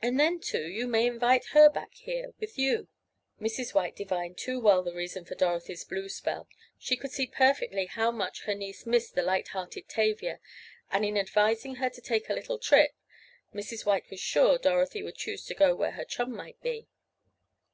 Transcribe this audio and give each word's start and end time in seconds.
And 0.00 0.18
then, 0.18 0.40
too, 0.40 0.66
you 0.66 0.86
may 0.86 1.06
invite 1.06 1.48
her 1.50 1.68
back 1.68 1.92
here 1.92 2.32
with 2.40 2.56
you." 2.58 2.88
Mrs. 3.38 3.74
White 3.74 3.94
divined 3.94 4.38
too 4.38 4.58
well 4.58 4.82
the 4.82 4.94
reason 4.94 5.26
for 5.26 5.34
Dorothy's 5.34 5.84
"blue 5.84 6.08
spell." 6.08 6.48
She 6.78 6.96
could 6.96 7.10
see 7.10 7.26
perfectly 7.26 7.84
how 7.84 8.10
much 8.10 8.44
her 8.44 8.54
niece 8.54 8.86
missed 8.86 9.14
the 9.14 9.20
light 9.20 9.48
hearted 9.48 9.90
Tavia, 9.90 10.40
and 10.90 11.04
in 11.04 11.18
advising 11.18 11.74
her 11.74 11.90
to 11.90 12.00
take 12.00 12.30
a 12.30 12.34
little 12.34 12.58
trip 12.58 12.92
Mrs. 13.52 13.84
White 13.84 14.08
was 14.10 14.20
sure 14.20 14.56
Dorothy 14.56 15.02
would 15.02 15.16
choose 15.16 15.44
to 15.44 15.54
go 15.54 15.74
where 15.74 15.90
her 15.90 16.04
chum 16.06 16.34
might 16.34 16.58
be. 16.62 16.88